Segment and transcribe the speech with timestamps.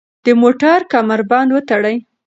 [0.25, 1.95] د موټر کمربند وتړئ.